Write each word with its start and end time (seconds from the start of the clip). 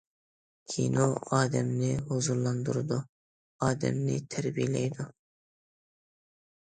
كىنو 0.75 1.03
ئادەمنى 1.35 1.89
ھۇزۇرلاندۇرىدۇ، 2.07 2.97
ئادەمنى 3.67 4.15
تەربىيەلەيدۇ. 4.37 5.07